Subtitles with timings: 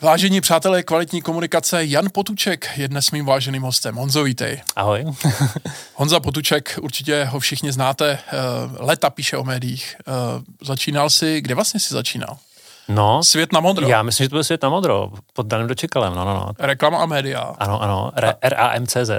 [0.00, 3.94] Vážení přátelé kvalitní komunikace, Jan Potuček je dnes mým váženým hostem.
[3.96, 4.62] Honzo, vítej.
[4.76, 5.04] Ahoj.
[5.94, 8.36] Honza Potuček, určitě ho všichni znáte, eh,
[8.78, 9.96] leta píše o médiích.
[10.00, 10.12] Eh,
[10.62, 12.36] začínal si, kde vlastně si začínal?
[12.88, 13.88] No, Svět na modro.
[13.88, 16.52] já myslím, že to byl svět na modro, pod daným dočekalem, no, no, no.
[16.58, 17.40] Reklama a média.
[17.58, 18.10] Ano, ano,
[18.42, 19.10] RAMCZ.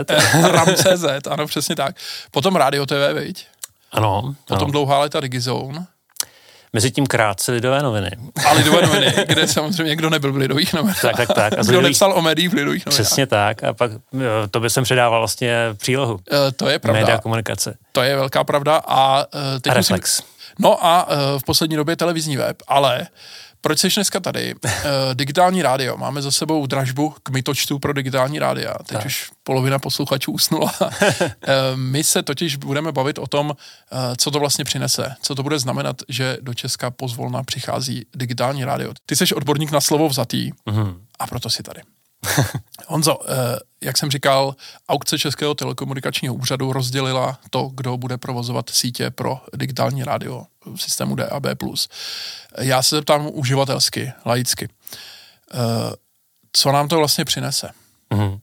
[0.52, 1.96] RAM.cz, ano, přesně tak.
[2.32, 3.48] Potom Radio TV, viď?
[3.92, 4.72] Ano, Potom ano.
[4.72, 5.86] dlouhá léta Digizone.
[6.74, 8.12] Mezi tím krátce lidové noviny.
[8.48, 11.02] A Lidové noviny, kde samozřejmě někdo nebyl v Lidových novinách.
[11.02, 11.54] Tak, tak, tak.
[11.54, 13.02] A Kdo Lidových- nepsal o médiích v Lidových novinách.
[13.06, 13.64] Přesně tak.
[13.64, 16.20] A pak jo, to by jsem předával vlastně přílohu.
[16.32, 17.00] Eh, To je pravda.
[17.02, 17.76] Média komunikace.
[17.92, 19.94] To je velká pravda a eh, teď A musím...
[19.96, 20.22] Reflex.
[20.60, 23.08] No a eh, v poslední době televizní web, ale
[23.62, 24.56] proč jsi dneska tady?
[24.66, 25.98] Eh, digitální rádio.
[25.98, 28.74] Máme za sebou dražbu k mytočtu pro digitální rádia.
[28.74, 29.06] Teď Tak.
[29.06, 30.74] už polovina posluchačů usnula.
[31.22, 33.54] Eh, My se totiž budeme bavit o tom,
[33.92, 35.16] eh, co to vlastně přinese.
[35.22, 38.94] Co to bude znamenat, že do Česka pozvolna přichází digitální rádio.
[39.06, 41.02] Ty jsi odborník na slovo vzatý Mhm.
[41.20, 41.82] a proto si tady.
[42.88, 44.56] Honzo, eh, jak jsem říkal,
[44.90, 51.16] aukce Českého telekomunikačního úřadu rozdělila to, kdo bude provozovat sítě pro digitální rádio v systému
[51.16, 51.46] DAB+.
[52.60, 54.70] Já se zeptám uživatelsky, laicky.
[55.54, 55.58] Eh,
[56.54, 57.70] Co nám to vlastně přinese?
[58.14, 58.40] Mhm.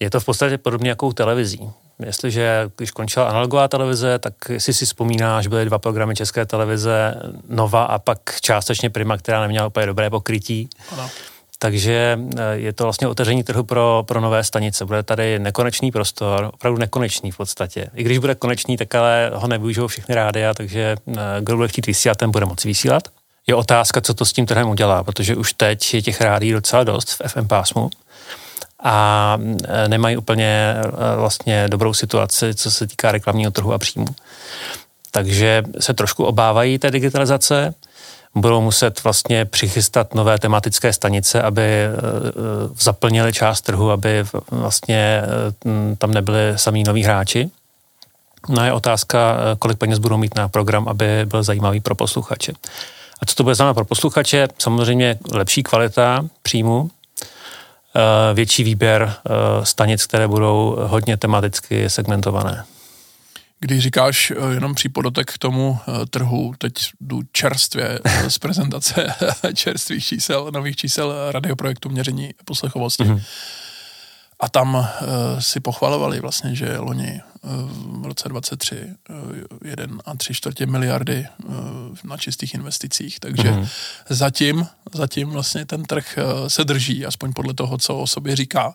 [0.00, 1.70] Je to v podstatě podobně jako u televizí.
[2.06, 7.14] Jestliže, když končila analogová televize, tak jestli si vzpomínáš, byly dva programy České televize,
[7.48, 10.68] Nova a pak částečně Prima, která neměla úplně dobré pokrytí.
[10.92, 11.10] Ano.
[11.62, 14.84] Takže eh, je to vlastně otevření trhu pro, pro nové stanice.
[14.84, 17.90] Bude tady nekonečný prostor, opravdu nekonečný v podstatě.
[17.94, 21.86] I když bude konečný, tak ale ho nevyužijou všechny rádia, takže eh, kdo bude chtít
[21.86, 23.08] vysílat, ten bude moci vysílat.
[23.46, 26.84] Je otázka, co to s tím trhem udělá, protože už teď je těch rádií docela
[26.84, 27.90] dost v FM pásmu
[28.82, 29.38] a
[29.68, 30.74] eh, nemají úplně
[31.16, 34.08] vlastně dobrou situaci, co se týká reklamního trhu a příjmu.
[35.10, 37.74] Takže se trošku obávají té digitalizace,
[38.34, 42.32] budou muset vlastně přichystat nové tematické stanice, aby eh, eh,
[42.80, 47.50] zaplnili část trhu, aby v- vlastně eh, tam nebyli samý noví hráči.
[48.48, 52.52] No je otázka, eh, kolik peněz budou mít na program, aby byl zajímavý pro posluchače.
[53.22, 54.48] A co to bude znamenat pro posluchače?
[54.58, 56.90] Samozřejmě lepší kvalita příjmu,
[57.96, 59.30] eh, větší výběr eh,
[59.66, 62.64] stanic, které budou hodně tematicky segmentované.
[63.60, 69.14] Když říkáš eh, jenom přípodotek k tomu eh, trhu, teď jdu čerstvě eh, z prezentace
[69.54, 73.04] čerstvých čísel, nových čísel radioprojektu měření poslechovosti.
[73.04, 73.16] Mhm.
[73.16, 73.22] Mm-hmm.
[74.40, 74.84] A tam uh,
[75.38, 77.50] si pochvalovali vlastně, že loni uh,
[78.02, 79.16] v roce 23 uh,
[79.64, 81.54] jeden a tři čtvrtě miliardy uh,
[82.04, 83.20] na čistých investicích.
[83.20, 83.60] Takže Mhm.
[83.62, 83.68] mm-hmm.
[84.08, 88.74] zatím, zatím vlastně ten trh uh, se drží, aspoň podle toho, co o sobě říká.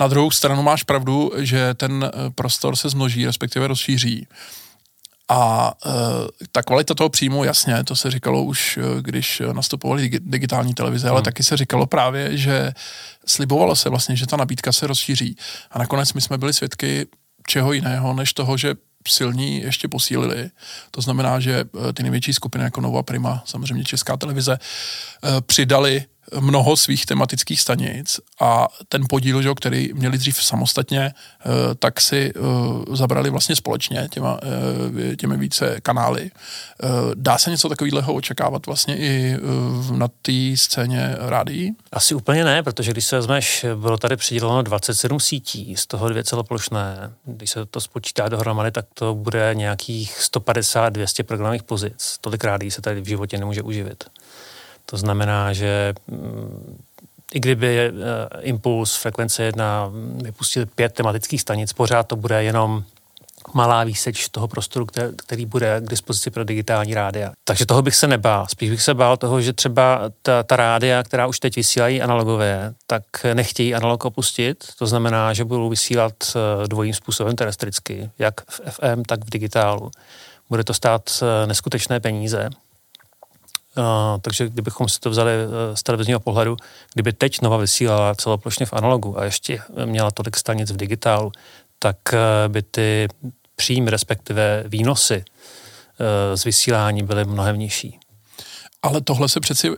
[0.00, 4.26] Na druhou stranu máš pravdu, že ten prostor se zmnoží, respektive rozšíří.
[5.28, 5.90] A e,
[6.52, 11.08] ta kvalita toho příjmu, jasně, to se říkalo už, e, když nastupovaly digi- digitální televize,
[11.08, 12.72] ale taky se říkalo právě, že
[13.26, 15.36] slibovalo se vlastně, že ta nabídka se rozšíří.
[15.70, 17.06] A nakonec my jsme byli svědky
[17.46, 18.74] čeho jiného, než toho, že
[19.08, 20.50] silní ještě posílili.
[20.90, 26.04] To znamená, že e, ty největší skupiny jako Nova Prima, samozřejmě Česká televize, e, přidali
[26.40, 32.32] mnoho svých tematických stanic a ten podíl, že, který měli dřív samostatně, eh, tak si
[32.36, 32.40] eh,
[32.96, 36.30] zabrali vlastně společně těma, eh, těmi více kanály.
[37.14, 39.36] Dá se něco takového očekávat vlastně i
[39.92, 41.76] na té scéně rádií?
[41.92, 46.24] Asi úplně ne, protože když se vezmeš, bylo tady přiděleno 27 sítí, z toho dvě
[46.24, 47.12] celoplošné.
[47.24, 52.16] Když se to spočítá dohromady, tak to bude nějakých 150-200 programových pozic.
[52.20, 54.04] Tolik rádí se tady v životě nemůže uživit.
[54.90, 56.78] To znamená, že mm,
[57.34, 57.96] i kdyby uh,
[58.40, 59.90] Impuls frekvence 1
[60.22, 62.84] vypustil pět tematických stanic, pořád to bude jenom
[63.54, 67.32] malá výseč toho prostoru, který, který bude k dispozici pro digitální rádia.
[67.44, 68.46] Takže toho bych se nebál.
[68.50, 72.74] Spíš bych se bál toho, že třeba ta, ta rádia, která už teď vysílají analogové,
[72.86, 73.02] tak
[73.34, 74.64] nechtějí analog opustit.
[74.78, 79.90] To znamená, že budou vysílat eh, dvojím způsobem terestricky, jak v FM, tak v digitálu.
[80.50, 82.48] Bude to stát eh, neskutečné peníze.
[83.78, 83.84] Uh,
[84.20, 86.56] takže kdybychom si to vzali uh, z televizního pohledu,
[86.94, 91.32] kdyby teď Nova vysílala celoplošně v analogu a ještě měla tolik stanic v digitálu,
[91.78, 93.08] tak uh, by ty
[93.56, 95.24] příjmy, respektive výnosy
[96.34, 97.98] z vysílání byly mnohem nižší.
[98.82, 99.70] Ale tohle se přeci,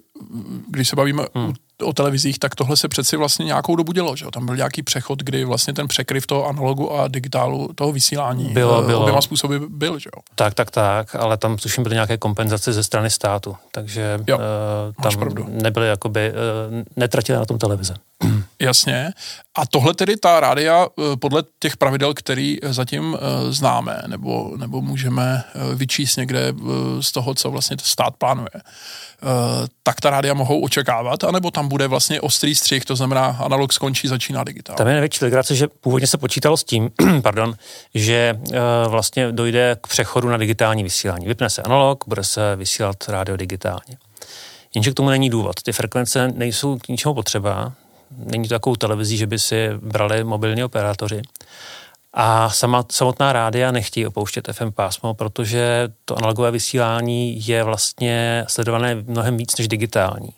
[0.69, 1.55] když se bavíme hmm.
[1.83, 4.31] O televizích, tak tohle se přeci vlastně nějakou dobu dělo, že jo?
[4.31, 8.83] Tam byl nějaký přechod, kdy vlastně ten překryv toho analogu a digitálu, toho vysílání Bylo,
[8.83, 9.01] eh, bylo.
[9.01, 10.23] oběma způsoby byl, že jo?
[10.35, 14.43] Tak, tak, tak, ale tam tuším byly nějaké kompenzace ze strany státu, takže Jo, uh,
[15.03, 16.37] tam nebyly jakoby, uh,
[16.97, 17.95] netratili na tom televize.
[18.61, 19.11] Jasně.
[19.55, 24.81] A tohle tedy ta rádia eh, podle těch pravidel, který zatím eh, známe, nebo, nebo
[24.81, 26.53] můžeme eh, vyčíst někde
[27.01, 28.51] z toho, co vlastně stát plánuje,
[29.83, 34.09] tak ta rádia mohou očekávat, anebo tam bude vlastně ostrý střih, to znamená analog skončí,
[34.09, 34.77] začíná digitál.
[34.77, 36.91] Tam je největší legrace, že původně se počítalo s tím,
[37.23, 37.55] pardon,
[37.95, 38.41] že
[38.89, 41.27] vlastně dojde k přechodu na digitální vysílání.
[41.27, 43.97] Vypne se analog, bude se vysílat rádio digitálně.
[44.75, 45.63] Jenže k tomu není důvod.
[45.63, 47.73] Ty frekvence nejsou k ničemu potřeba,
[48.11, 51.23] není to takovou televizí, že by si brali mobilní operátoři.
[52.13, 58.95] A sama, samotná rádia nechtějí opouštět FM pásmo, protože to analogové vysílání je vlastně sledované
[58.95, 60.29] mnohem víc než digitální.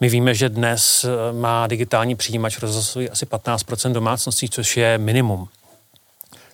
[0.00, 5.48] My víme, že dnes eh, má digitální přijímač rozhlasový asi 15% domácností, což je minimum.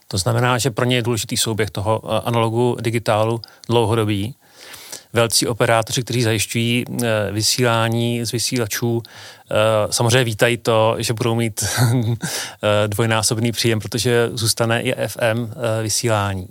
[0.08, 4.34] To znamená, že pro ně je důležitý souběh toho eh, analogu digitálu dlouhodobý
[5.12, 9.02] velcí operátoři, kteří zajišťují eh, vysílání z vysílačů,
[9.50, 9.54] eh,
[9.92, 16.48] samozřejmě vítají to, že budou mít eh, dvojnásobný příjem, protože zůstane i FM vysílání.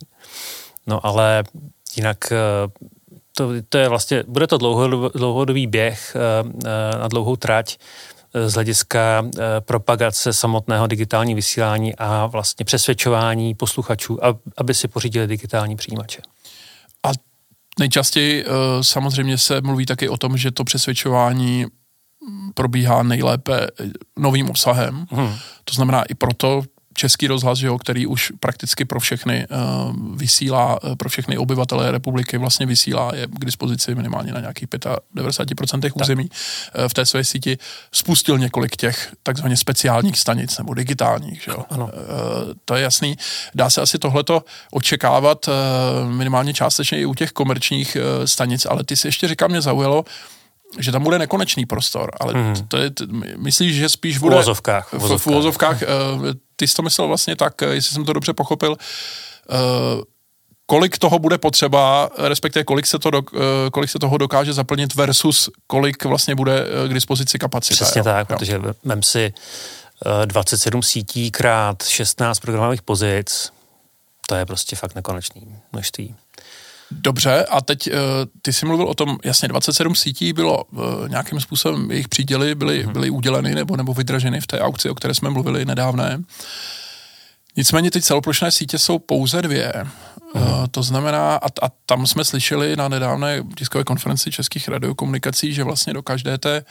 [0.87, 1.43] No ale
[1.95, 2.33] jinak
[3.35, 4.57] to, to je vlastně, bude to
[5.13, 6.17] dlouhodobý běh
[6.99, 7.77] na dlouhou trať
[8.45, 9.25] z hlediska
[9.59, 14.19] propagace samotného digitální vysílání a vlastně přesvědčování posluchačů,
[14.57, 16.21] aby si pořídili digitální přijímače.
[17.81, 18.47] Nejčastěji eh,
[18.81, 21.65] samozřejmě se mluví taky o tom, že to přesvědčování
[22.53, 23.67] probíhá nejlépe
[24.19, 25.05] novým obsahem.
[25.09, 25.33] Hmm.
[25.63, 26.63] To znamená i proto
[26.93, 32.37] Český rozhlas, jo, který už prakticky pro všechny uh, vysílá, uh, pro všechny obyvatele republiky
[32.37, 37.57] vlastně vysílá, je k dispozici minimálně na nějakých 95% území uh, v té své síti,
[37.91, 41.47] spustil několik těch takzvaně speciálních stanic nebo digitálních.
[41.47, 41.65] Jo.
[41.69, 41.85] Ano.
[41.85, 41.91] Uh,
[42.65, 43.17] to je jasný.
[43.55, 45.53] Dá se asi tohleto očekávat uh,
[46.09, 50.05] minimálně částečně i u těch komerčních uh, stanic, ale ty si ještě říkám, mě zaujalo,
[50.79, 52.55] že tam bude nekonečný prostor, ale hmm.
[52.67, 52.91] to je,
[53.37, 54.35] myslíš, že spíš bude...
[54.35, 54.93] V uvozovkách.
[54.93, 55.83] V, v uvozovkách.
[56.61, 59.57] Ty jsi to myslel vlastně tak, eh, jestli jsem to dobře pochopil, uh,
[60.65, 63.21] kolik toho bude potřeba, respektive kolik se, to do,
[63.71, 67.75] kolik se toho dokáže zaplnit versus kolik vlastně bude k dispozici kapacita.
[67.75, 68.03] Přesně jo?
[68.03, 68.35] tak, jo.
[68.35, 69.33] protože vem si
[70.25, 73.51] 27 sítí krát 16 programových pozic,
[74.27, 76.15] to je prostě fakt nekonečný množství.
[76.91, 77.93] Dobře, a teď uh,
[78.41, 82.85] ty jsi mluvil o tom, jasně 27 sítí bylo uh, nějakým způsobem, jejich příděly byly,
[82.85, 82.91] mm-hmm.
[82.91, 86.23] byly uděleny nebo, nebo vydraženy v té aukci, o které jsme mluvili nedávné.
[87.57, 89.73] Nicméně ty celoplošné sítě jsou pouze dvě.
[89.73, 90.41] Mm-hmm.
[90.41, 95.63] Uh, to znamená, a, a tam jsme slyšeli na nedávné tiskové konferenci českých radiokomunikací, že
[95.63, 96.65] vlastně do každé té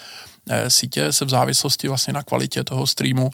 [0.51, 3.31] eh, sítě se v závislosti vlastně na kvalitě toho streamu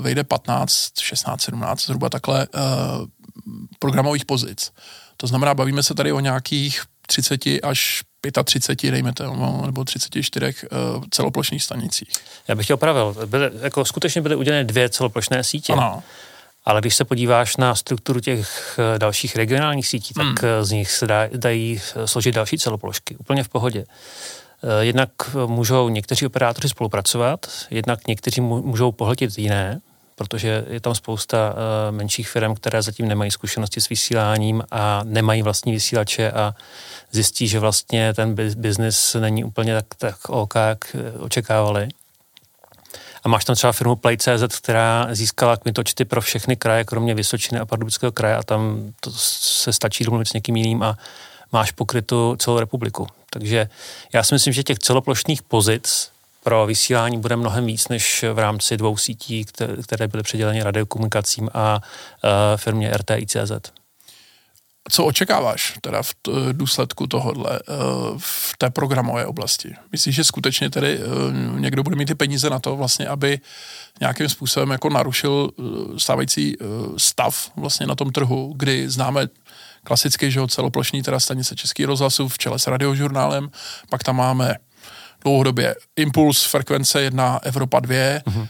[0.00, 2.46] vejde 15, 16, 17, zhruba takhle
[3.78, 4.72] programových pozic.
[5.20, 8.02] To znamená, bavíme se tady o nějakých 30 až
[8.44, 9.36] 35, dejme to,
[9.66, 10.76] nebo 34 uh, eh,
[11.10, 12.08] celoplošných stanicích.
[12.48, 13.16] Já bych tě opravil.
[13.26, 15.72] Byly, jako skutečně byly uděleny dvě celoplošné sítě.
[15.72, 16.02] Ano.
[16.64, 20.36] Ale když se podíváš na strukturu těch eh, dalších regionálních sítí, tak hmm.
[20.42, 23.16] Eh, z nich se dá, dají složit další celoplošky.
[23.16, 23.84] Úplně v pohodě.
[24.80, 25.10] Jednak
[25.46, 29.80] můžou někteří operátoři spolupracovat, jednak někteří můžou pohltit jiné,
[30.18, 35.42] protože je tam spousta uh, menších firm, které zatím nemají zkušenosti s vysíláním a nemají
[35.42, 36.54] vlastní vysílače a
[37.10, 41.88] zjistí, že vlastně ten biznis není úplně tak, tak OK, jak eh, očekávali.
[43.24, 47.66] A máš tam třeba firmu Play.cz, která získala kmitočty pro všechny kraje, kromě Vysočiny a
[47.66, 50.98] Pardubického kraje a tam to se stačí domluvit s někým jiným a
[51.52, 53.06] máš pokrytu celou republiku.
[53.30, 53.68] Takže
[54.12, 56.10] já si myslím, že těch celoplošných pozic
[56.48, 59.44] pro vysílání bude mnohem víc než v rámci dvou sítí,
[59.82, 61.80] které byly předěleny radiokomunikacím a
[62.56, 63.52] firmě RTICZ.
[64.90, 66.14] Co očekáváš teda v
[66.52, 67.62] důsledku tohohle e,
[68.18, 69.74] v té programové oblasti?
[69.92, 71.00] Myslíš, že skutečně tedy e,
[71.60, 73.40] někdo bude mít ty peníze na to vlastně, aby
[74.00, 75.62] nějakým způsobem jako narušil e,
[76.00, 76.56] stávající
[76.96, 79.26] stav vlastně na tom trhu, kdy známe
[79.84, 83.50] klasicky, že celoplošní teda stanice Český rozhlasu v čele s radiožurnálem,
[83.90, 84.54] pak tam máme
[85.24, 88.48] dlouhodobě Impuls, frekvence 1, Evropa 2, mm-hmm.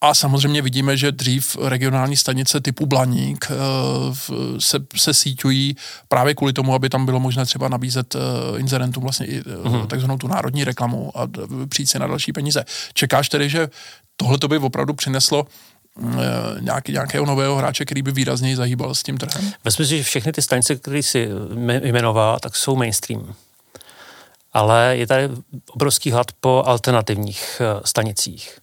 [0.00, 4.16] A samozřejmě vidíme, že dřív regionální stanice typu Blaník uh,
[4.58, 5.76] se, se síťují
[6.08, 8.20] právě kvůli tomu, aby tam bylo možné třeba nabízet uh,
[8.60, 11.28] inzerentům vlastně i uh, takzvanou tu národní reklamu a
[11.68, 12.64] přijít si na další peníze.
[12.94, 13.68] Čekáš tedy, že
[14.16, 15.46] tohle to by opravdu přineslo
[16.60, 19.52] nějaký, nějakého nového hráče, který by výrazněji zahýbal s tím trhem?
[19.64, 21.28] Ve smyslu, že všechny ty stanice, které si
[21.82, 23.34] jmenoval, tak jsou mainstream
[24.56, 25.28] ale je tady
[25.70, 28.58] obrovský hlad po alternativních eh, stanicích.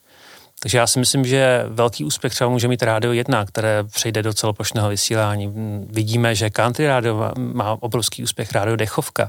[0.59, 4.33] Takže já si myslím, že velký úspěch třeba může mít Rádio 1, které přejde do
[4.33, 5.53] celoplošného vysílání.
[5.89, 9.27] Vidíme, že Country Radio má obrovský úspěch, Rádio Dechovka,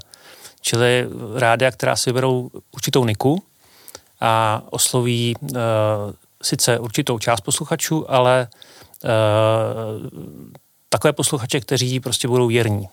[0.61, 3.43] čili rádia, která si vyberou určitou niku
[4.21, 5.59] a osloví uh,
[6.43, 8.49] sice určitou část posluchačů, ale
[9.05, 9.11] uh,
[10.89, 12.89] takové posluchače, kteří prostě budou věrní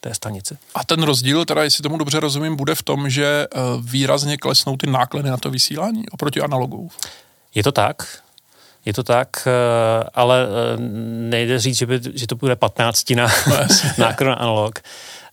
[0.00, 0.58] té stanici.
[0.74, 3.46] A ten rozdíl, teda jestli tomu dobře rozumím, bude v tom, že
[3.80, 6.90] výrazně klesnou ty náklady na to vysílání oproti analogu.
[7.54, 8.18] Je to tak.
[8.84, 9.48] Je to tak,
[10.14, 10.46] ale
[11.28, 13.56] nejde říct, že, by, že to bude 15 na no,
[13.98, 14.80] náklad na analog.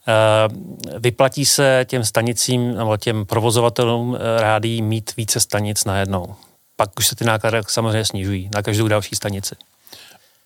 [0.07, 6.35] Eh, vyplatí se těm stanicím nebo těm provozovatelům eh, rádií mít více stanic najednou.
[6.75, 9.55] Pak už se ty náklady samozřejmě snižují na každou další stanici.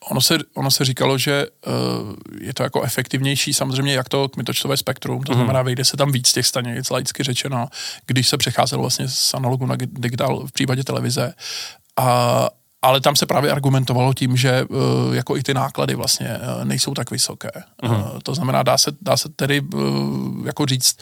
[0.08, 4.76] Ono se, ono se říkalo, že uh, je to jako efektivnější samozřejmě jak to kmitočtové
[4.76, 5.38] spektrum, to mm.
[5.38, 7.68] znamená, vejde se tam víc těch stanic, laicky řečeno,
[8.06, 11.34] když se přecházelo vlastně z analogu na digitál v případě televize.
[11.96, 12.48] A,
[12.82, 16.94] ale tam se právě argumentovalo tím, že uh, jako i ty náklady vlastně uh, nejsou
[16.94, 17.50] tak vysoké.
[17.82, 18.12] Uh-huh.
[18.12, 20.96] Uh, to znamená, dá se, dá se tedy uh, jako říct,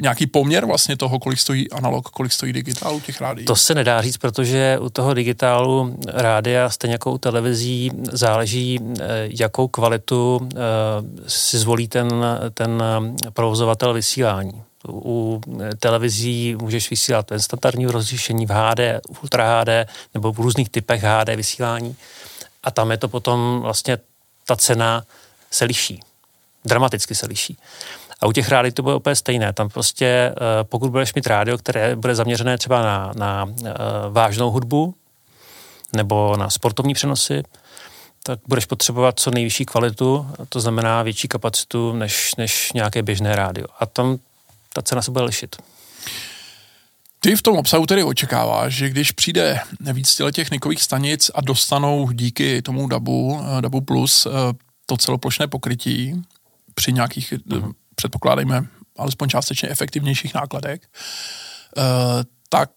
[0.00, 3.46] nějaký poměr vlastně toho, kolik stojí analog, kolik stojí digitál u těch rádií?
[3.46, 8.80] To se nedá říct, protože u toho digitálu rádia, stejně jako u televizí, záleží,
[9.22, 10.48] jakou kvalitu
[11.26, 12.24] si zvolí ten,
[12.54, 12.82] ten
[13.32, 15.40] provozovatel vysílání u
[15.78, 18.80] televizí můžeš vysílat ten standardní rozlišení v HD,
[19.22, 19.68] Ultra HD
[20.14, 21.96] nebo v různých typech HD vysílání
[22.62, 23.98] a tam je to potom vlastně
[24.46, 25.04] ta cena
[25.50, 26.00] se liší.
[26.64, 27.58] Dramaticky se liší.
[28.20, 29.52] A u těch rádií to bude úplně stejné.
[29.52, 33.72] Tam prostě, eh, pokud budeš mít rádio, které bude zaměřené třeba na, na eh,
[34.10, 34.94] vážnou hudbu
[35.96, 37.42] nebo na sportovní přenosy,
[38.22, 43.66] tak budeš potřebovat co nejvyšší kvalitu, to znamená větší kapacitu než, než nějaké běžné rádio.
[43.80, 44.18] A tam
[44.72, 45.56] ta cena se bude lišit.
[47.20, 49.60] Ty v tom obsahu tedy očekáváš, že když přijde
[49.92, 54.26] víc těch nikových stanic a dostanou díky tomu DABu, eh, DABu Plus
[54.86, 56.22] to celoplošné pokrytí
[56.74, 57.72] při nějakých, mm.
[57.96, 60.80] Předpokládejme, alespoň částečně efektivnějších nákladech,
[62.48, 62.70] tak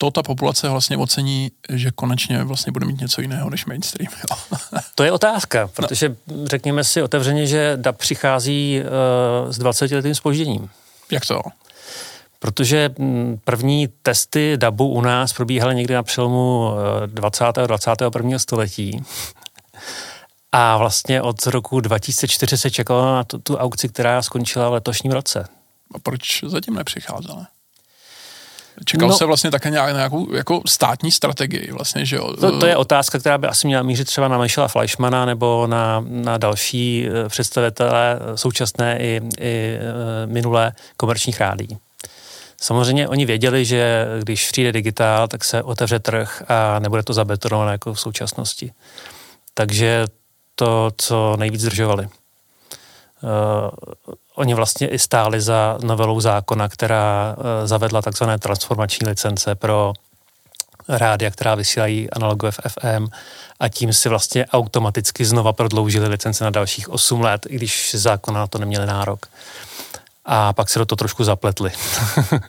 [0.00, 4.12] to ta populace vlastně ocení, že konečně vlastně bude mít něco jiného než mainstream.
[4.30, 4.58] Jo.
[4.94, 6.46] to je otázka, protože no.
[6.46, 10.70] řekněme si otevřeně, že DAB přichází uh, s 20 letým spožděním.
[11.10, 11.40] Jak to?
[12.38, 16.70] Protože hm, první testy DABu u nás probíhaly někdy na přelomu
[17.06, 17.44] 20.
[17.44, 18.38] a 21.
[18.38, 19.02] století.
[20.52, 25.12] A vlastně od roku 2004 se čekalo na tu, tu aukci, která skončila v letošním
[25.12, 25.44] roce.
[25.94, 27.46] A proč zatím nepřicházela?
[28.84, 32.36] Čekal no, se vlastně také nějak, nějakou jako státní strategii vlastně, že jo?
[32.36, 36.04] To, to je otázka, která by asi měla mířit třeba na Michela Fleischmana nebo na,
[36.06, 41.78] na další eh, představitele eh, současné i, i eh, minulé komerčních rádí.
[42.60, 47.72] Samozřejmě oni věděli, že když přijde digitál, tak se otevře trh a nebude to zabetonované
[47.72, 48.72] jako v současnosti.
[49.54, 50.04] Takže
[50.60, 52.04] to, co nejvíc zdržovali.
[52.04, 52.10] Uh,
[54.34, 59.92] oni vlastně i stáli za novelou zákona, která uh, zavedla takzvané transformační licence pro
[60.88, 63.06] rádia, která vysílají analogové v FM
[63.60, 68.40] a tím si vlastně automaticky znova prodloužili licence na dalších 8 let, i když zákona
[68.40, 69.26] na to neměli nárok.
[70.24, 71.70] A pak se do toho trošku zapletli.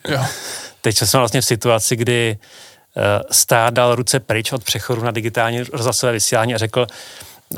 [0.08, 0.25] jo.
[0.82, 5.63] Teď jsme vlastně v situaci, kdy uh, stát dal ruce pryč od přechodu na digitální
[5.63, 6.88] rozhlasové vysílání a řekl,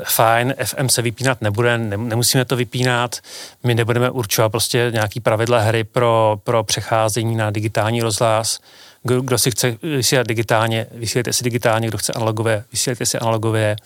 [0.04, 3.16] fajn, FM se vypínat nebude, nemusíme to vypínat,
[3.62, 8.58] my nebudeme určovat prostě nějaký pravidla hry pro, pro přecházení na digitální rozhlas,
[9.02, 13.76] kdo, kdo si chce vysílat digitálně, vysílejte si digitálně, kdo chce analogové, vysílejte si analogové.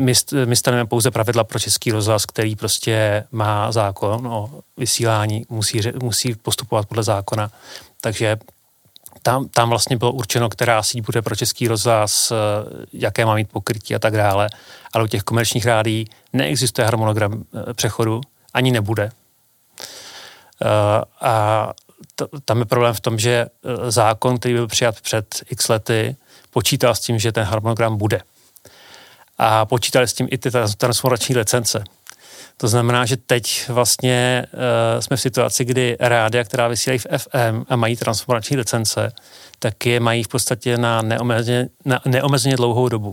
[0.00, 0.12] My,
[0.44, 6.34] my staneme pouze pravidla pro český rozhlas, který prostě má zákon o vysílání, musí, musí
[6.34, 7.50] postupovat podle zákona.
[8.00, 8.36] Takže
[9.26, 12.36] tam, tam vlastně bylo určeno, která síť bude pro český rozhlas, eh,
[12.92, 14.48] jaké má mít pokrytí a tak dále.
[14.92, 18.20] Ale u těch komerčních rádí neexistuje harmonogram eh, přechodu,
[18.54, 19.10] ani nebude.
[20.62, 20.68] Eh,
[21.20, 21.72] a
[22.44, 23.46] tam je problém v tom, že
[23.88, 26.16] zákon, který byl přijat před x lety,
[26.50, 28.20] počítal s tím, že ten harmonogram bude.
[29.38, 31.84] A počítali s tím i ty transformační licence.
[32.58, 37.64] To znamená, že teď vlastně uh, jsme v situaci, kdy rádia, která vysílají v FM
[37.68, 39.12] a mají transformační licence,
[39.58, 43.12] tak je mají v podstatě na neomezeně, na neomezeně dlouhou dobu.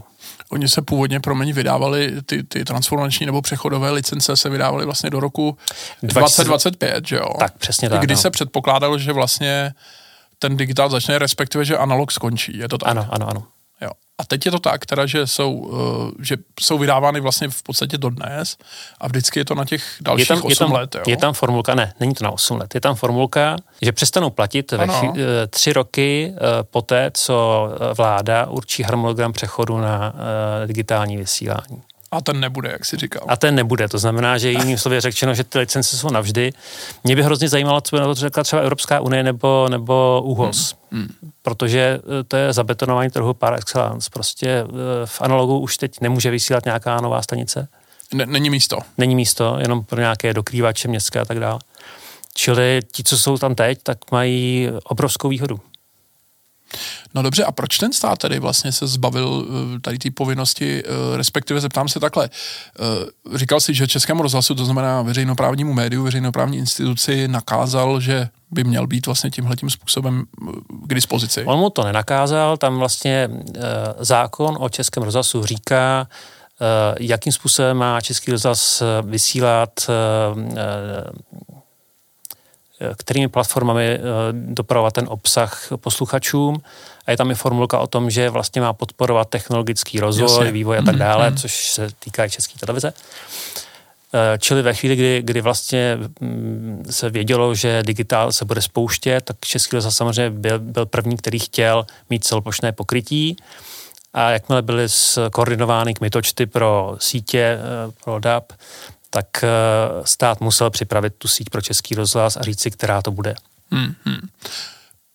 [0.49, 5.19] Oni se původně, promiň, vydávali, ty, ty transformační nebo přechodové licence se vydávaly vlastně do
[5.19, 5.57] roku
[6.01, 7.27] 2025, že jo?
[7.39, 8.01] Tak, přesně tak.
[8.01, 8.21] Kdy no.
[8.21, 9.73] se předpokládalo, že vlastně
[10.39, 12.89] ten digitál začne, respektive, že analog skončí, je to tak?
[12.89, 13.43] Ano, ano, ano.
[14.17, 17.97] A teď je to tak, teda, že jsou, eh, že jsou vydávány vlastně v podstatě
[17.97, 18.57] dodnes
[19.01, 20.95] a vždycky je to na těch dalších je tam, 8 je tam, let.
[20.95, 21.01] Jo?
[21.07, 24.71] Je tam formulka, ne, není to na 8 let, je tam formulka, že přestanou platit
[24.71, 30.13] ve chy, eh, tři roky eh, poté, co vláda určí harmonogram přechodu na
[30.67, 31.81] digitální vysílání.
[32.13, 33.23] A ten nebude, jak si říkal.
[33.27, 36.53] A ten nebude, to znamená, že jiným slově řečeno, že ty licence jsou navždy.
[37.03, 40.75] Mě by hrozně zajímalo, co by na to řekla třeba Evropská unie nebo, nebo UHOS,
[40.91, 41.01] hmm.
[41.01, 41.31] Hmm.
[41.41, 44.09] protože eh, to je zabetonování trhu par excellence.
[44.13, 44.65] Prostě eh,
[45.05, 47.67] v analogu už teď nemůže vysílat nějaká nová stanice.
[48.25, 48.77] není místo.
[48.97, 51.59] Není místo, jenom pro nějaké dokrývače městské a tak dále.
[52.35, 55.59] Čili ti, co jsou tam teď, tak mají obrovskou výhodu.
[57.13, 61.17] No dobře, a proč ten stát tedy vlastně se zbavil eh, tady té povinnosti, eh,
[61.17, 62.29] respektive zeptám se takhle.
[62.29, 68.63] Eh, říkal si, že Českému rozhlasu, to znamená veřejnoprávnímu médiu, veřejnoprávní instituci, nakázal, že by
[68.63, 70.23] měl být vlastně tímhletím způsobem
[70.87, 71.43] k dispozici.
[71.45, 73.29] On mu to nenakázal, tam vlastně
[73.99, 76.07] zákon o Českém rozhlasu říká,
[76.99, 79.69] jakým způsobem má Český rozhlas vysílat
[82.97, 83.99] kterými platformami eh,
[84.31, 86.61] dopravovat ten obsah posluchačům.
[87.05, 90.51] A je tam i formulka o tom, že vlastně má podporovat technologický rozvoj, Jasně.
[90.51, 91.37] vývoj a tak dále, mm.
[91.37, 92.93] což se týká i české televize.
[94.15, 99.23] Eh, čili ve chvíli, kdy, kdy vlastně mm, se vědělo, že digitál se bude spouštět,
[99.23, 103.37] tak Český rozhlas samozřejmě byl, byl první, který chtěl mít celoplošné pokrytí.
[104.13, 104.87] A jakmile byly
[105.31, 108.53] koordinovány kmitočty pro sítě, eh, pro DAP,
[109.13, 109.47] tak eh,
[110.05, 113.35] stát musel připravit tu síť pro český rozhlas a říct si, která to bude.
[113.71, 114.29] Hmm, hmm.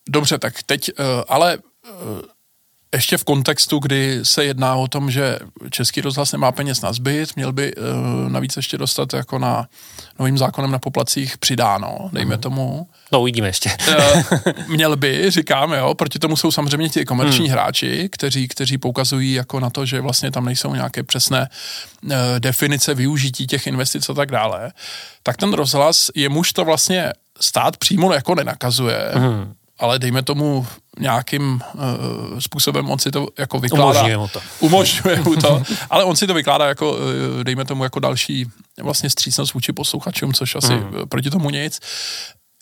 [0.09, 1.91] Dobře, tak teď, eh, ale eh,
[2.95, 5.39] ještě v kontextu, kdy se jedná o tom, že
[5.71, 7.85] Český rozhlas nemá peněz na zbyt, měl by uh,
[8.29, 9.69] navíc ještě dostat jako na
[10.19, 12.41] novým zákonem na poplacích přidáno, dejme mm.
[12.41, 12.89] tomu.
[13.13, 13.71] No uvidíme ještě.
[13.89, 14.23] uh,
[14.69, 17.51] měl by, říkám, jo, proti tomu jsou samozřejmě ti komerční mm.
[17.51, 21.49] hráči, kteří, kteří poukazují jako na to, že vlastně tam nejsou nějaké přesné
[22.03, 24.73] uh, definice využití těch investic a tak dále.
[25.23, 30.67] Tak ten rozhlas, jemuž to vlastně stát přímo jako nenakazuje, mm ale dejme tomu
[30.99, 34.01] nějakým uh, způsobem on si to jako vykládá.
[34.01, 34.41] Umožňuje mu to.
[34.61, 36.99] Umožňuje mu to, ale on si to vykládá jako, uh,
[37.43, 38.47] dejme tomu, jako další
[38.83, 40.93] vlastně střícnost vůči posluchačům, což asi mm.
[41.09, 41.81] proti tomu nic.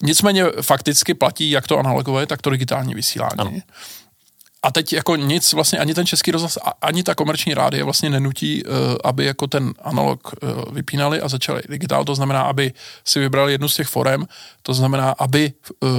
[0.03, 3.39] Nicméně fakticky platí jak to analogové, tak to digitální vysílání.
[3.39, 3.53] Ano.
[4.63, 8.65] A teď jako nic vlastně ani ten český rozhlas, ani ta komerční rádia vlastně nenutí,
[8.65, 8.73] uh,
[9.05, 12.05] aby jako ten analog uh, vypínali a začali digitál.
[12.05, 12.73] To znamená, aby
[13.05, 14.27] si vybrali jednu z těch forem,
[14.63, 15.91] to znamená, aby uh,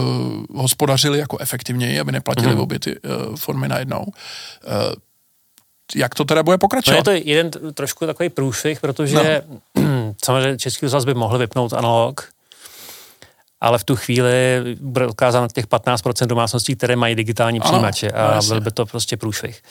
[0.56, 2.62] hospodařili jako efektivněji, aby neplatili hmm.
[2.62, 4.02] obě ty uh, formy najednou.
[4.04, 4.14] Uh,
[5.96, 7.06] jak to teda bude pokračovat?
[7.06, 9.44] No je to jeden trošku takový průšvih, protože
[9.76, 10.16] no.
[10.26, 12.30] samozřejmě Český rozhlas by mohl vypnout analog,
[13.62, 18.42] ale v tu chvíli bude odkázáno těch 15% domácností, které mají digitální přijímače a no,
[18.48, 19.62] byl by to prostě průšvih.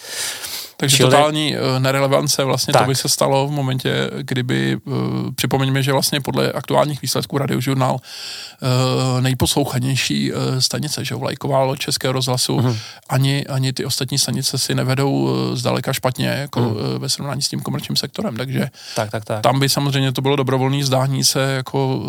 [0.77, 1.11] Takže Čili...
[1.11, 2.83] totální uh, nerelevance vlastně tak.
[2.83, 4.94] to by se stalo v momentě, kdyby, uh,
[5.35, 12.77] připomeňme, že vlastně podle aktuálních výsledků radiožurnál uh, nejposlouchanější stanice, že vlajkovalo Českého rozhlasu, uh-huh.
[13.09, 17.61] ani, ani ty ostatní stanice si nevedou zdaleka špatně jako uh, ve srovnání s tím
[17.61, 19.40] komerčním sektorem, takže tak, tak, tak.
[19.40, 22.07] tam by samozřejmě to bylo dobrovolné zdání se jako uh,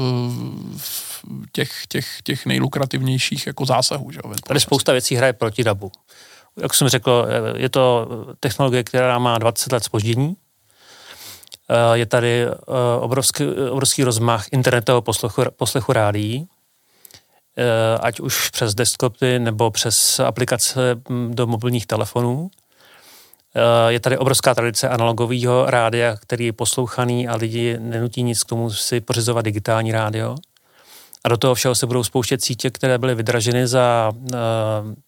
[1.51, 4.11] těch, těch, těch nejlukrativnějších jako zásahů.
[4.11, 5.91] Že, Tady spousta věcí hraje proti DABu
[6.61, 8.07] jak jsem řekl, je to
[8.39, 10.35] technologie, která má 20 let spoždění.
[11.93, 12.53] Je tady eh,
[12.99, 16.47] obrovský, obrovský rozmach internetového poslechu, poslechu rádií,
[17.57, 22.49] eh, ať už přes desktopy nebo přes aplikace hm, do mobilních telefonů.
[23.55, 28.49] Eh, je tady obrovská tradice analogového rádia, který je poslouchaný a lidi nenutí nic k
[28.49, 30.35] tomu si pořizovat digitální rádio.
[31.27, 34.29] A do toho všeho se budou spouštět sítě, které byly vydraženy za uh,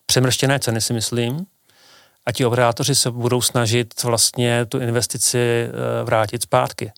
[0.05, 1.45] přemrštěné ceny, si myslím.
[2.25, 6.91] A ti operátoři se budou snažit vlastně tu investici uh, vrátit zpátky.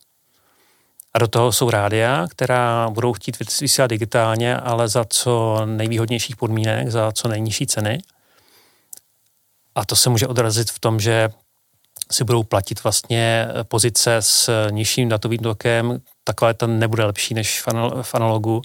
[1.14, 6.90] A do toho jsou rádia, která budou chtít vysílat digitálně, ale za co nejvýhodnějších podmínek,
[6.90, 8.02] za co nejnižší ceny.
[9.76, 11.30] A to se může odrazit v tom, že
[12.12, 17.62] si budou platit vlastně pozice s nižším datovým tokem, takové to nebude lepší než
[18.02, 18.62] v analogu,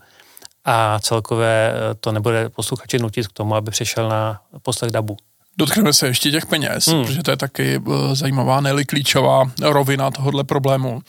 [0.67, 5.17] a celkově eh, to nebude posluchače nutit k tomu, aby přišel na poslech DABu.
[5.59, 7.05] Dotkneme se ještě těch peněz, hmm.
[7.05, 11.01] protože to je taky uh, zajímavá, ne klíčová rovina tohohle problému.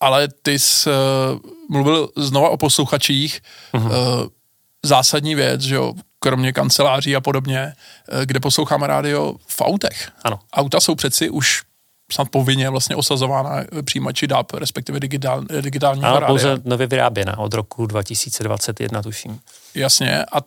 [0.00, 0.94] Ale ty jsi uh,
[1.70, 3.40] mluvil znova o posluchačích.
[3.74, 3.90] Hmm.
[4.84, 7.72] Zásadní věc, že jo, kromě kanceláří a podobně,
[8.24, 10.10] kde posloucháme rádio v autech.
[10.24, 10.38] Ano.
[10.52, 11.62] Auta jsou přeci už
[12.12, 16.16] snad povinně vlastně osazována přijímači DAP, respektive digitál, digitální rádia.
[16.16, 19.40] Ale pouze nově vyráběna od roku 2021, tuším.
[19.74, 20.40] Jasně, a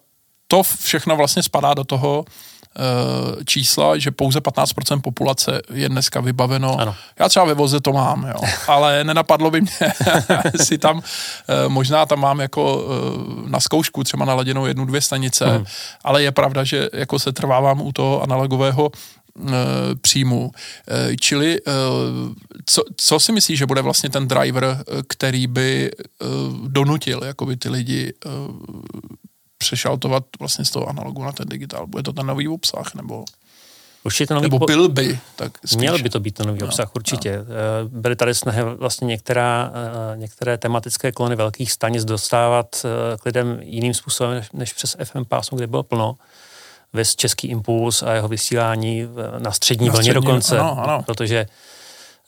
[0.48, 6.80] to všechno vlastně spadá do toho uh, čísla, že pouze 15% populace je dneska vybaveno.
[6.80, 6.96] Ano.
[7.20, 9.94] Já třeba ve voze to mám, jo, ale nenapadlo by mě,
[10.64, 11.04] si tam, uh,
[11.68, 15.66] možná tam mám jako uh, na zkoušku třeba naladěnou jednu, dvě stanice, mm.
[16.04, 18.92] ale je pravda, že jako se trvávám u toho analogového
[20.02, 20.52] příjmu.
[21.20, 21.58] Čili
[22.66, 25.92] co, co si myslíš, že bude vlastně ten driver, který by
[26.68, 28.14] donutil jakoby ty lidi
[29.58, 31.88] přešaltovat vlastně z toho analogu na ten digitál?
[31.88, 33.26] Bude to ten nový obsah, nebo...
[34.04, 35.78] Určitě nový Nebo byl by, tak spíš.
[35.78, 37.38] Měl by to být ten nový no, obsah, určitě.
[37.38, 37.90] No.
[37.90, 43.60] Byly tady snahy vlastně některá, eh, některé tematické klony velkých stanic dostávat eh, k lidem
[43.62, 46.16] jiným způsobem než přes FM pásmo, kde bylo plno.
[46.94, 51.04] Vys Český impuls a jeho vysílání na střední na vlně střední, dokonce, ano, ano.
[51.06, 51.46] protože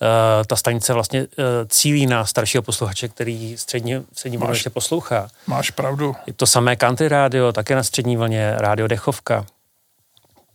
[0.02, 0.08] uh,
[0.48, 1.26] ta stanice vlastně uh,
[1.68, 5.28] cílí na staršího posluchače, který střední, střední vlně ještě poslouchá.
[5.48, 6.16] Máš pravdu.
[6.28, 9.46] Je to samé country rádio, také na střední vlně, rádio Dechovka.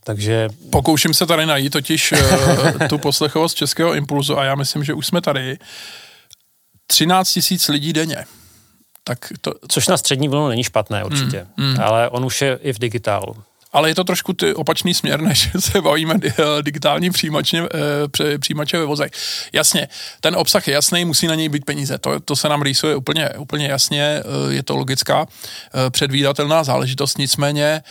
[0.04, 0.48] Takže...
[0.70, 2.18] Pokouším se tady najít totiž uh,
[2.88, 5.58] tu poslechovost Českého impulzu a já myslím, že už jsme tady
[6.86, 8.24] 13 tisíc lidí denně.
[9.04, 9.54] Tak to...
[9.68, 11.80] Což na střední vlnu není špatné určitě, mm, mm.
[11.80, 13.36] ale on už je i v digitálu.
[13.76, 17.68] Ale je to trošku ty opačný směr, než se bavíme eh, digitální přijímače,
[18.24, 19.10] eh, přijímače ve vozech.
[19.52, 19.88] Jasně,
[20.20, 21.98] ten obsah je jasný, musí na něj být peníze.
[21.98, 25.26] To, to se nám rýsuje úplně, úplně jasně, je to logická,
[25.90, 27.18] předvídatelná záležitost.
[27.18, 27.82] Nicméně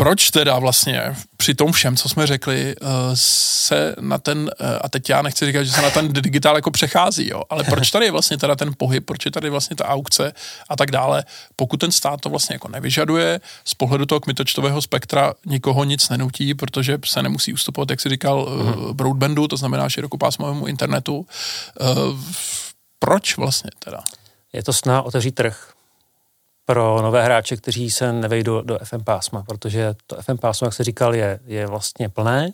[0.00, 4.88] proč teda vlastně při tom všem, co jsme řekli, eh, se na ten, eh, a
[4.88, 8.06] teď já nechci říkat, že se na ten digitál jako přechází, jo, ale proč tady
[8.06, 10.32] je vlastně teda ten pohyb, proč je tady vlastně ta aukce
[10.68, 11.24] a tak dále,
[11.56, 16.54] pokud ten stát to vlastně jako nevyžaduje, z pohledu toho kmitočtového spektra nikoho nic nenutí,
[16.54, 18.96] protože se nemusí ustupovat, jak si říkal, mm.
[18.96, 21.26] broadbandu, to znamená širokopásmovému internetu.
[22.98, 24.00] Proč vlastně teda?
[24.52, 25.72] Je to snaha otevřít trh
[26.70, 30.84] pro nové hráče, kteří se nevejdou do FM pásma, protože to FM pásmo, jak se
[30.84, 32.52] říkal, je, je vlastně plné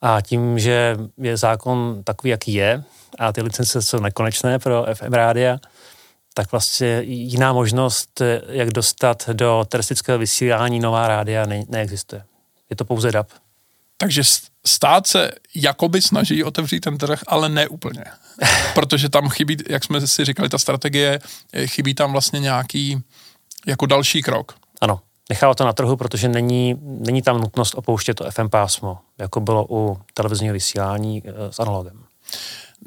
[0.00, 2.82] a tím, že je zákon takový, jaký je
[3.18, 5.58] a ty licence jsou nekonečné pro FM rádia,
[6.34, 12.24] tak vlastně jiná možnost, jak dostat do teroristického vysílání nová rádia, ne, neexistuje.
[12.70, 13.28] Je to pouze DAB.
[13.96, 14.22] Takže
[14.66, 18.04] stát se jakoby snaží otevřít ten trh, ale ne úplně.
[18.74, 21.18] Protože tam chybí, jak jsme si říkali, ta strategie,
[21.66, 23.02] chybí tam vlastně nějaký
[23.66, 24.54] jako další krok.
[24.80, 29.40] Ano, nechává to na trhu, protože není, není tam nutnost opouštět to FM pásmo, jako
[29.40, 32.04] bylo u televizního vysílání eh, s analogem.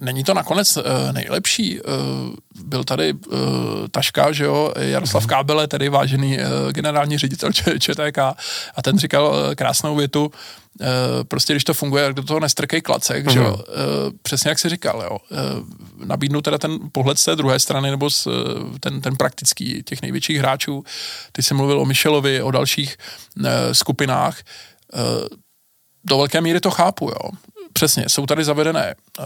[0.01, 1.81] Není to nakonec uh, nejlepší.
[1.81, 1.93] Uh,
[2.65, 3.37] byl tady uh,
[3.91, 5.29] Taška, že jo, Jaroslav mhm.
[5.29, 6.37] Kábele, tedy vážený
[6.71, 8.17] generální ředitel ČTK
[8.75, 10.31] a ten říkal krásnou větu,
[11.27, 13.31] prostě když to funguje, tak do toho nestrkej klacek, uh-huh.
[13.33, 13.53] že jo.
[13.53, 13.63] Uh,
[14.21, 15.17] přesně jak jsi říkal, jo.
[16.05, 18.27] Nabídnu teda ten pohled z té druhé strany, nebo z,
[18.79, 20.83] ten, ten praktický těch největších hráčů.
[21.31, 22.97] Ty jsi mluvil o Michelovi, o dalších
[23.71, 24.37] skupinách.
[26.03, 27.29] Do velké míry to chápu, jo
[27.73, 29.25] přesně, jsou tady zavedené uh,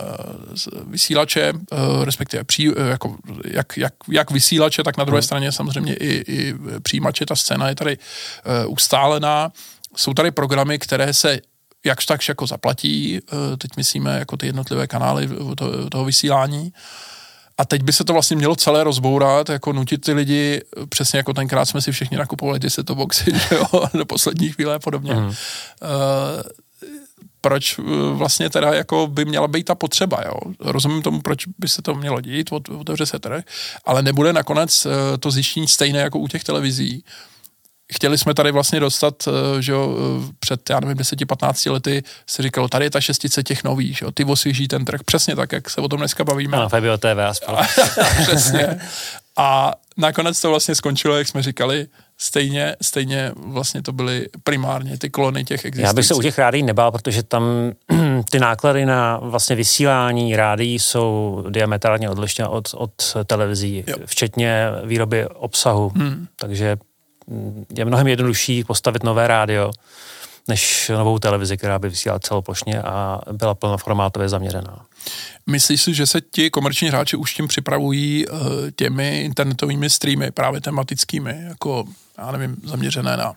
[0.91, 5.23] vysílače, uh, respektive pří, uh, jako, jak, jak, jak vysílače, tak na druhé hmm.
[5.23, 9.51] straně samozřejmě i, i přijímače, ta scéna je tady uh, ustálená.
[9.95, 11.39] Jsou tady programy, které se
[11.85, 16.73] jakž takž jako zaplatí, uh, teď myslíme jako ty jednotlivé kanály to, toho vysílání,
[17.57, 21.33] a teď by se to vlastně mělo celé rozbourat, jako nutit ty lidi, přesně jako
[21.33, 25.13] tenkrát jsme si všichni nakupovali ty setoboxy, že jo, do poslední chvíle a podobně.
[25.13, 25.25] Mm.
[25.25, 25.33] Uh,
[27.41, 30.33] proč eh, vlastně teda jako by měla být ta potřeba, jo.
[30.59, 33.43] Rozumím tomu, proč by se to mělo dít, otevře se trh,
[33.85, 37.03] ale nebude nakonec eh, to zjištění stejné jako u těch televizí.
[37.93, 39.97] Chtěli jsme tady vlastně dostat, eh, že jo,
[40.39, 44.11] před, já nevím, 10-15 lety se říkalo, tady je ta šestice těch nových, že jo,
[44.11, 46.57] ty osvěží ten trh, přesně tak, jak se o tom dneska bavíme.
[46.57, 47.57] Ano, Fabio TV a spolu.
[48.21, 48.79] Přesně.
[49.37, 55.09] A nakonec to vlastně skončilo, jak jsme říkali, stejně, stejně vlastně to byly primárně ty
[55.09, 55.85] klony těch existujících.
[55.85, 57.43] Já bych se u těch rádií nebál, protože tam
[58.31, 63.95] ty náklady na vlastně vysílání rádií jsou diametrálně odlišné od, od televizí, jo.
[64.05, 65.91] včetně výroby obsahu.
[65.95, 66.27] Hmm.
[66.35, 66.77] Takže
[67.77, 69.71] je mnohem jednodušší postavit nové rádio,
[70.47, 74.85] než novou televizi, která by vysílala celoplošně a byla plnoformátově zaměřená.
[75.47, 78.39] Myslíš si, že se ti komerční hráči už tím připravují uh,
[78.75, 81.83] těmi internetovými streamy, právě tematickými, jako,
[82.17, 83.33] já nevím, zaměřené na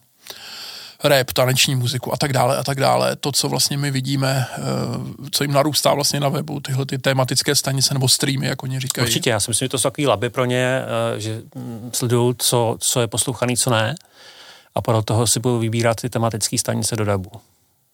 [1.04, 3.16] rap, taneční muziku a tak dále a tak dále.
[3.16, 7.54] To, co vlastně my vidíme, uh, co jim narůstá vlastně na webu, tyhle ty tematické
[7.54, 9.06] stanice nebo streamy, jako oni říkají.
[9.06, 12.34] Určitě, já si myslím, že to jsou takový laby pro ně, uh, že mm, sledují,
[12.38, 13.94] co, co je poslouchaný, co ne
[14.74, 17.30] a podle toho si budou vybírat ty tematické stanice do dabu.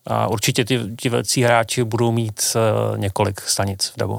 [0.07, 4.19] A určitě ty, ti velcí hráči budou mít uh, několik stanic v dabu.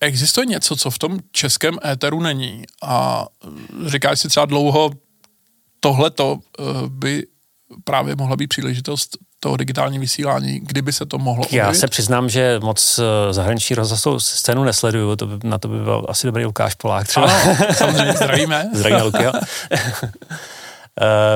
[0.00, 4.90] Existuje něco, co v tom českém éteru není a eh, říkáš si třeba dlouho,
[5.84, 6.38] tohleto uh,
[6.88, 7.26] by
[7.84, 11.80] právě mohla být příležitost toho digitální vysílání, kdyby se to mohlo Já objevit?
[11.80, 16.26] se přiznám, že moc zahraniční rozhlasovou scénu nesleduju, to by, na to by byl asi
[16.26, 17.26] dobrý Lukáš Polák třeba.
[17.26, 18.70] Ano, samozřejmě zdravíme.
[18.74, 19.32] Zdravíme Luky, Uh,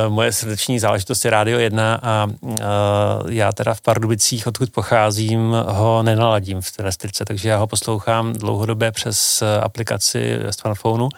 [0.12, 2.50] moje srdeční záležitost je Rádio 1 a uh,
[3.28, 8.92] já teda v Pardubicích, odkud pocházím, ho nenaladím v terestrice, takže já ho poslouchám dlouhodobě
[8.92, 11.08] přes aplikaci smartphonu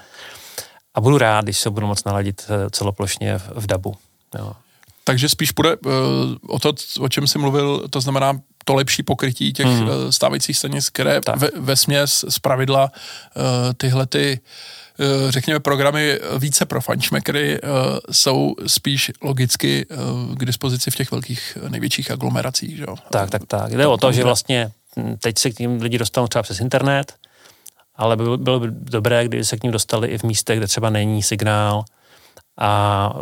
[1.00, 3.96] a budu rád, když se budu moc naladit celoplošně v, v DABu.
[4.38, 4.52] Jo.
[5.04, 5.92] Takže spíš půjde uh,
[6.48, 9.88] o to, o čem jsi mluvil, to znamená to lepší pokrytí těch hmm.
[10.10, 13.42] stávajících stanic, které ve, ve směs z pravidla uh,
[13.76, 14.40] tyhle ty
[14.98, 17.68] uh, řekněme, programy více pro fančmekry uh,
[18.10, 22.76] jsou spíš logicky uh, k dispozici v těch velkých největších aglomeracích.
[22.76, 22.86] Že?
[23.10, 23.72] Tak, tak, tak.
[23.72, 27.14] Jde o to, že vlastně hm, teď se k ním lidi dostanou třeba přes internet,
[28.00, 30.90] ale bylo, bylo by dobré, kdyby se k ním dostali i v místech, kde třeba
[30.90, 31.84] není signál,
[32.58, 33.12] a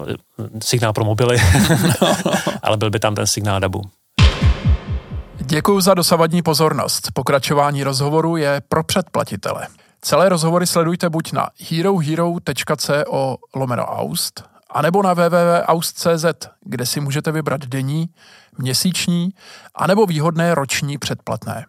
[0.63, 1.39] signál pro mobily,
[2.63, 3.83] ale byl by tam ten signál DABu.
[5.39, 7.09] Děkuji za dosavadní pozornost.
[7.15, 9.67] Pokračování rozhovoru je pro předplatitele.
[10.01, 16.25] Celé rozhovory sledujte buď na herohero.co lomeno aust, anebo na www.aust.cz,
[16.65, 18.09] kde si můžete vybrat denní,
[18.59, 19.29] měsíční,
[19.75, 21.65] anebo výhodné roční předplatné.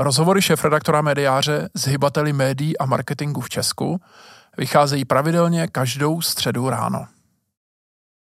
[0.00, 4.00] Rozhovory šéf-redaktora mediáře s hybateli médií a marketingu v Česku
[4.58, 7.06] vycházejí pravidelně každou středu ráno.